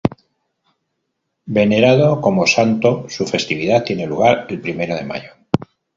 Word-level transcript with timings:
Venerado 1.45 2.21
como 2.21 2.47
santo, 2.47 3.05
su 3.07 3.27
festividad 3.27 3.83
tiene 3.83 4.07
lugar 4.07 4.47
el 4.49 4.59
primero 4.59 4.95
de 4.95 5.05
mayo. 5.05 5.29